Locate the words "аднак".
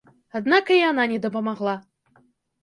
0.37-0.71